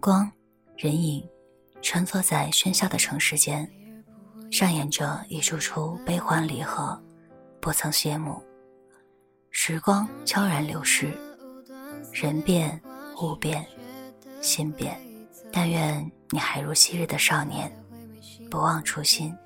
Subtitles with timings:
[0.00, 0.28] 光，
[0.76, 1.22] 人影，
[1.82, 3.70] 穿梭在喧嚣的城市间，
[4.50, 7.00] 上演着一出出悲欢离合，
[7.60, 8.42] 不曾谢幕。
[9.50, 11.12] 时光悄然流逝，
[12.12, 12.80] 人变
[13.20, 13.64] 物变，
[14.40, 14.98] 心变。
[15.52, 17.70] 但愿你还如昔日的少年，
[18.50, 19.36] 不忘初心。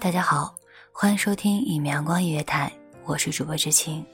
[0.00, 0.54] 大家好，
[0.92, 2.72] 欢迎收听一米阳光音乐台，
[3.04, 4.04] 我是主播知青。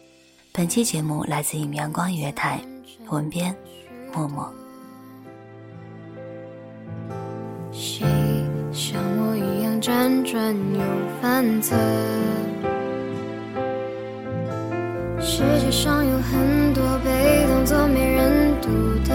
[0.53, 2.61] 本期节目来自一米阳光音乐台，
[3.09, 3.57] 文编
[4.13, 4.53] 默默。
[7.73, 8.05] 谁
[8.73, 10.81] 像我一样辗转又
[11.21, 11.77] 反侧？
[15.21, 18.69] 世界上有很多被当作没人读
[19.09, 19.15] 的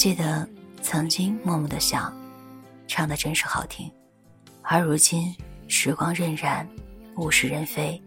[0.00, 0.48] 记得
[0.80, 2.10] 曾经默默的想，
[2.88, 3.92] 唱的真是好听，
[4.62, 5.36] 而如今
[5.68, 6.66] 时光荏苒，
[7.16, 8.02] 物是人非，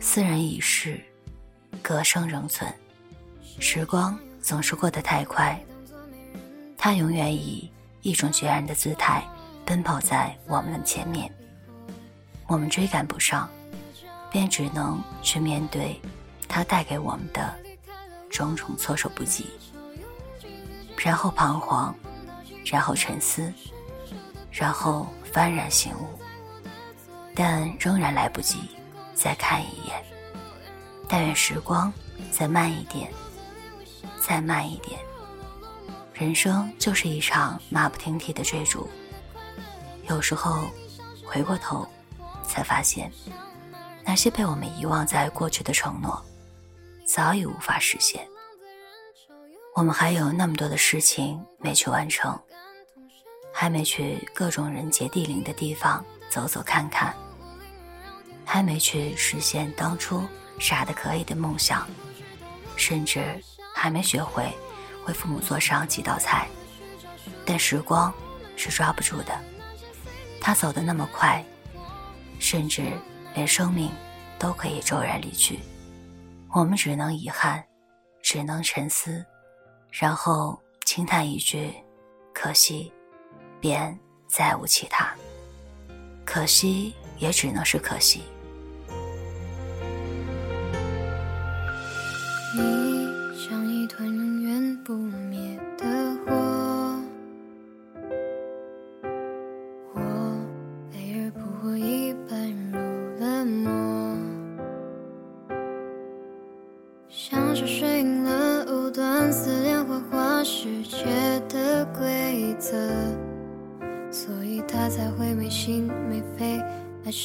[0.00, 0.98] 斯人已逝，
[1.82, 2.72] 歌声仍存。
[3.58, 5.62] 时光总是过得太快，
[6.78, 7.70] 它永远以
[8.00, 9.22] 一种决然的姿态
[9.66, 11.30] 奔跑在我们的前面，
[12.46, 13.50] 我们追赶不上，
[14.30, 16.00] 便只能去面对
[16.48, 17.54] 它带给我们的
[18.30, 19.44] 种种措手不及。
[21.02, 21.94] 然后彷徨，
[22.66, 23.50] 然后沉思，
[24.52, 26.06] 然后幡然醒悟，
[27.34, 28.58] 但仍然来不及
[29.14, 30.04] 再看一眼。
[31.08, 31.90] 但愿时光
[32.30, 33.10] 再慢一点，
[34.20, 35.00] 再慢一点。
[36.12, 38.86] 人生就是一场马不停蹄的追逐，
[40.06, 40.68] 有时候
[41.24, 41.88] 回过头，
[42.46, 43.10] 才发现，
[44.04, 46.22] 那些被我们遗忘在过去的承诺，
[47.06, 48.28] 早已无法实现。
[49.80, 52.38] 我们还有那么多的事情没去完成，
[53.50, 57.16] 还没去各种人杰地灵的地方走走看看，
[58.44, 60.22] 还没去实现当初
[60.58, 61.88] 傻的可以的梦想，
[62.76, 63.42] 甚至
[63.74, 64.52] 还没学会
[65.06, 66.46] 为父母做上几道菜。
[67.46, 68.12] 但时光
[68.56, 69.34] 是抓不住的，
[70.42, 71.42] 它走得那么快，
[72.38, 72.92] 甚至
[73.34, 73.90] 连生命
[74.38, 75.58] 都可以骤然离去。
[76.50, 77.64] 我们只能遗憾，
[78.20, 79.24] 只能沉思。
[79.90, 81.74] 然后轻叹一句
[82.32, 82.92] ：“可惜，
[83.60, 85.14] 便再无其他。
[86.24, 88.22] 可惜，也只能是可惜。”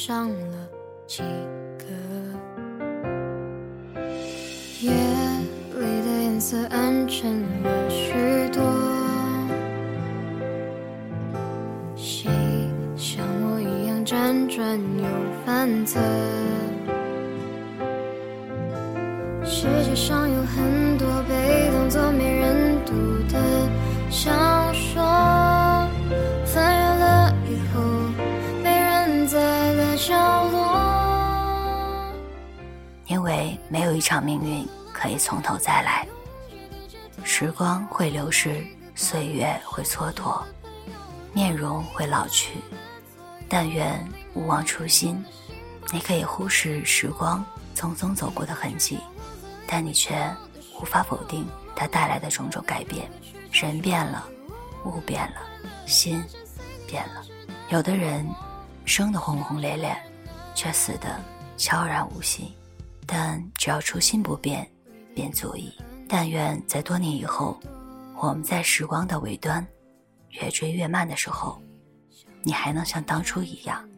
[0.06, 0.68] 上了
[1.04, 1.20] 几
[1.78, 1.84] 个。
[4.80, 8.12] 夜里的颜色暗沉了许
[8.52, 8.62] 多，
[11.96, 12.30] 谁
[12.96, 15.04] 像我一样辗转又
[15.44, 15.98] 反侧？
[19.44, 20.35] 世界上有
[33.68, 36.06] 没有一场命运可以从头再来，
[37.24, 38.64] 时光会流逝，
[38.94, 40.42] 岁月会蹉跎，
[41.32, 42.58] 面容会老去，
[43.48, 44.02] 但愿
[44.34, 45.22] 勿忘初心，
[45.92, 48.98] 你可以忽视时光匆匆走过的痕迹，
[49.66, 50.14] 但你却
[50.80, 53.10] 无法否定它带来的种种改变。
[53.52, 54.28] 人变了，
[54.84, 55.36] 物变了，
[55.86, 56.22] 心
[56.86, 57.24] 变了。
[57.70, 58.26] 有的人
[58.84, 59.96] 生得轰轰烈烈，
[60.54, 61.20] 却死得
[61.56, 62.54] 悄然无息。
[63.06, 64.68] 但只要初心不变，
[65.14, 65.72] 便足矣。
[66.08, 67.58] 但愿在多年以后，
[68.16, 69.66] 我们在时光的尾端
[70.30, 71.60] 越追越慢的时候，
[72.42, 73.88] 你还能像当初一样，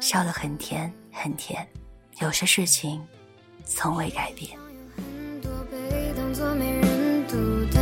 [0.00, 1.66] 笑得很甜很甜。
[2.20, 3.06] 有些事情
[3.64, 4.58] 从未改变。
[4.96, 7.36] 很多被当作没人读
[7.72, 7.80] 的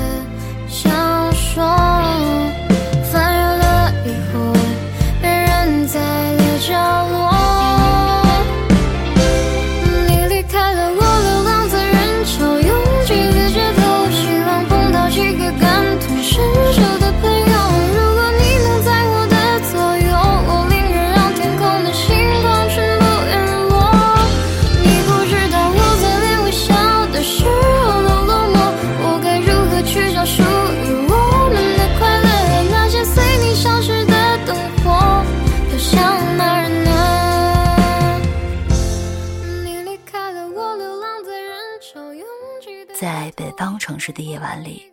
[43.01, 44.93] 在北方城市的夜晚里，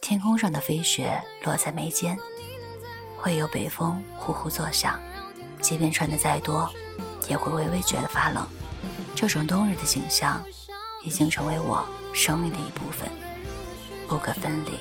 [0.00, 2.16] 天空上的飞雪落在眉间，
[3.16, 5.00] 会有北风呼呼作响。
[5.60, 6.72] 即便穿的再多，
[7.28, 8.46] 也会微微觉得发冷。
[9.16, 10.40] 这种冬日的景象，
[11.02, 11.84] 已经成为我
[12.14, 13.10] 生命的一部分，
[14.06, 14.78] 不可分离。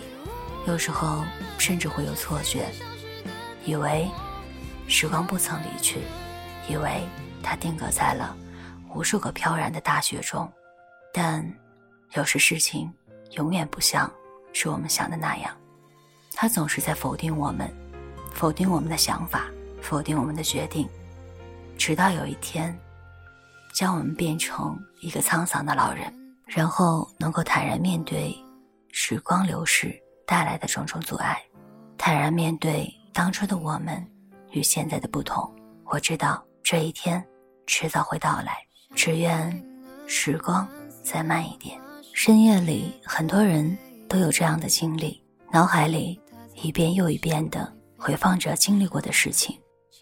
[0.67, 1.23] 有时候
[1.57, 2.69] 甚至会有错觉，
[3.65, 4.07] 以为
[4.87, 6.01] 时光不曾离去，
[6.69, 7.01] 以为
[7.41, 8.37] 它定格在了
[8.93, 10.47] 无数个飘然的大雪中，
[11.11, 11.43] 但。
[12.13, 12.91] 有时事情
[13.31, 14.11] 永远不像
[14.51, 15.55] 是我们想的那样，
[16.33, 17.73] 他总是在否定我们，
[18.33, 19.45] 否定我们的想法，
[19.81, 20.89] 否定我们的决定，
[21.77, 22.77] 直到有一天，
[23.73, 26.13] 将我们变成一个沧桑的老人，
[26.45, 28.35] 然后能够坦然面对
[28.91, 31.41] 时光流逝带来的种种阻碍，
[31.97, 34.05] 坦然面对当初的我们
[34.51, 35.49] 与现在的不同。
[35.85, 37.25] 我知道这一天
[37.67, 38.57] 迟早会到来，
[38.95, 39.49] 只愿
[40.07, 40.67] 时光
[41.01, 41.79] 再慢一点。
[42.13, 43.77] 深夜里，很多人
[44.07, 45.21] 都有这样的经历，
[45.51, 46.19] 脑海里
[46.61, 49.57] 一遍又一遍地回放着经历过的事情。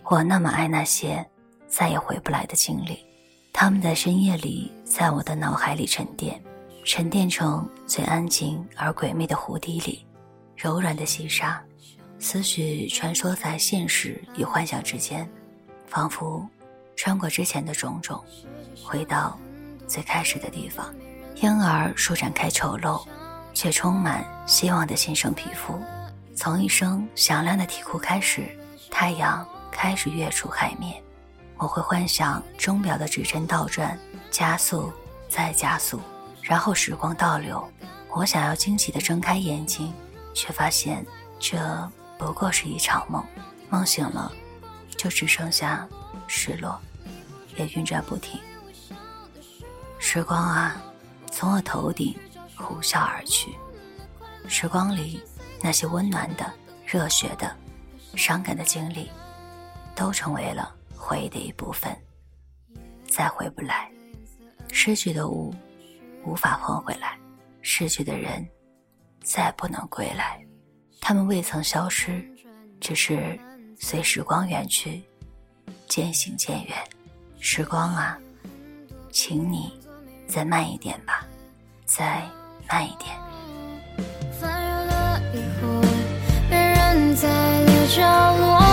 [0.06, 1.26] 我那么爱那些
[1.68, 3.06] 再也回不来的经历，
[3.54, 6.42] 他们在深夜里在我的脑海里沉淀，
[6.84, 10.06] 沉淀成最安静而诡秘的湖底里，
[10.58, 11.64] 柔软的细沙，
[12.18, 15.30] 思绪穿梭在现实与幻想之间，
[15.86, 16.46] 仿佛
[16.98, 18.22] 穿过之前的种种，
[18.84, 19.40] 回到
[19.88, 20.94] 最开始的地方。
[21.42, 23.02] 婴儿舒展开丑陋，
[23.54, 25.82] 却充满希望的新生皮肤。
[26.36, 28.44] 从一声响亮的啼哭开始，
[28.92, 31.02] 太阳开始跃出海面。
[31.58, 33.98] 我会幻想钟表的指针倒转，
[34.30, 34.92] 加速，
[35.30, 36.02] 再加速，
[36.42, 37.66] 然后时光倒流。
[38.10, 39.94] 我想要惊奇地睁开眼睛，
[40.34, 41.06] 却发现
[41.40, 41.58] 这
[42.18, 43.24] 不过是一场梦。
[43.70, 44.30] 梦醒了，
[44.98, 45.88] 就只剩下
[46.28, 46.78] 失落，
[47.56, 48.42] 也运转不停。
[50.00, 50.76] 时光啊！
[51.40, 52.14] 从我头顶
[52.58, 53.56] 呼啸而去，
[54.50, 55.24] 时光里
[55.64, 56.54] 那些温暖的、
[56.86, 57.56] 热血的、
[58.18, 59.10] 伤感的经历，
[59.96, 61.98] 都成为了回忆的一部分，
[63.08, 63.90] 再回不来。
[64.74, 65.56] 失去的物
[66.26, 67.18] 无法换回来，
[67.62, 68.46] 失去的人
[69.24, 70.46] 再不能归来。
[71.00, 72.22] 他们未曾消失，
[72.82, 73.40] 只是
[73.80, 75.02] 随时光远去，
[75.88, 76.78] 渐行渐远。
[77.40, 78.20] 时光啊，
[79.10, 79.79] 请你。
[80.30, 81.26] 再慢一点吧，
[81.86, 82.22] 再
[82.70, 83.10] 慢一点。
[84.40, 85.82] 翻热了以后，
[86.52, 87.28] 被人在
[87.64, 88.69] 了角落。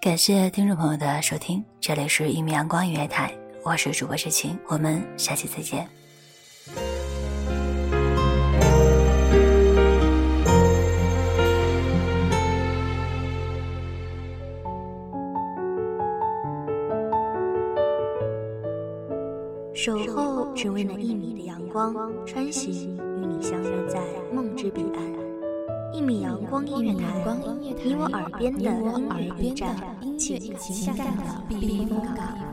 [0.00, 3.30] 感谢听众朋友的收听，这里是一米阳光音乐台，
[3.62, 5.86] 我是主播知晴，我们下期再见。
[19.74, 24.00] 守候只为那一米的阳光，穿行与你相约在
[24.32, 25.29] 梦之彼岸。
[25.92, 27.36] 一米阳光音乐台，
[27.82, 29.76] 你我耳边的音乐驿站，
[30.18, 32.49] 情感的避风港。